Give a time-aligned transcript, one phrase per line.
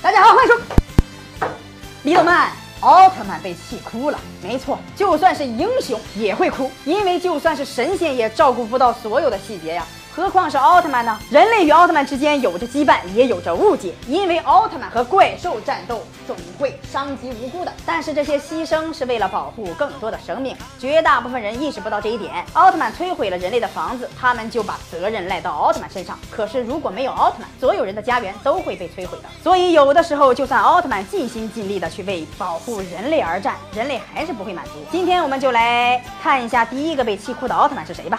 [0.00, 1.48] 大家好，欢迎收。
[2.04, 4.20] 李动漫，奥特曼被气哭了。
[4.40, 9.84] 没错，就算是英雄也会哭，因为就算是神仙也照顾不到所有的细节呀。
[10.18, 11.16] 何况是奥特曼呢？
[11.30, 17.72] 人类与奥特曼之间有着羁绊，也有着误解，因为奥特曼和怪兽战斗总会伤及无辜的。
[17.86, 22.44] 但是这些牺牲是为了保护更多的生命，绝大部分人意识不到这一点。
[22.54, 26.18] 奥特曼摧毁了人类的房子，他们就把责任赖到奥特曼身上。
[26.32, 29.28] 可是如果没有奥特曼，所有人的家园都会被摧毁的。
[29.40, 34.72] 所以有的时候，就算奥特曼尽心尽力的去为保护人类而战，人类还是不会满足。
[34.90, 38.18] 今天我们就来看一下第一个被气哭的奥特曼是谁吧。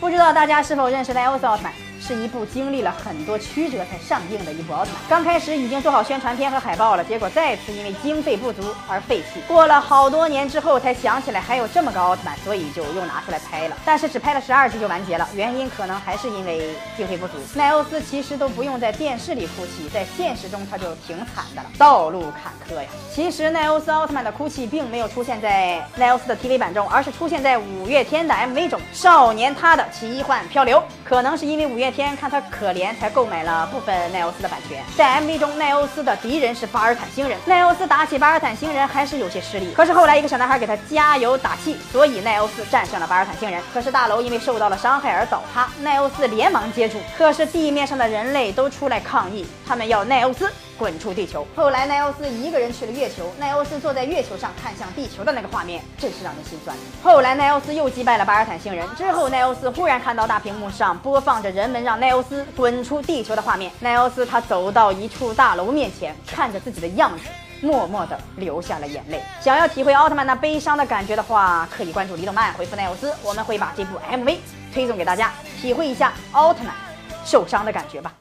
[0.00, 1.87] 不知道大家是否认识奈欧斯奥特曼？
[2.08, 5.02] 是一部经历了很多曲折才上映的一部奥特曼。
[5.10, 9.42] 刚开始已经做好宣传片和海报了，结果再次因为经费不足而废弃。
[9.46, 13.76] 过了好多年之后才想起来还有这么个奥特曼，所以就又拿出来拍了。
[13.84, 17.34] 但是只拍了十二集就完结了，原因可能还是因为经费不足。
[17.52, 22.88] 奈欧斯其实都不用在电视里哭泣，在现实中他就挺惨的了，道路坎坷呀。
[23.12, 30.78] 其实奈欧斯奥特曼的哭泣并没有出现在奈欧斯的 TV 版中，而是出现在五月天的 MV 中，《少年他的奇幻漂流》。
[31.08, 34.84] 可能是因为五月天看他可怜，才购买了部分奈欧斯的版权。
[34.94, 39.72] 在 MV 中，奈欧斯的敌人是巴尔坦星人，奈欧斯打起巴尔坦星人还是有些吃力。
[39.72, 43.62] 可是后来一个小男孩给他加油打气，所以奈欧斯战胜了巴尔坦星人。
[43.72, 46.98] 可是大楼因为受到了伤害而倒塌，奈欧斯连忙接住。
[47.16, 50.46] 可是地面上的人类都出来抗议，他们要奈欧斯。
[50.78, 51.44] 滚出地球！
[51.56, 56.76] 后来奈欧斯一个人去了月球，奈欧斯坐在月球上看向地球的那个画面，真是让人心酸。
[57.02, 67.24] 后来奈欧斯又击败了巴尔坦星人，之后奈欧斯忽然看到大屏幕上播放着人们让奈欧斯滚出地球的画面，奈欧斯他走到一处大楼面前，看着自己的样子，
[67.60, 69.20] 默默地流下了眼泪。
[69.40, 74.36] 想要体会奥特曼那悲伤的感觉的话，可以关注李动漫，回复奈欧斯，我们会把这部 MV
[74.72, 76.72] 推送给大家，体会一下奥特曼
[77.24, 78.12] 受伤的感觉吧。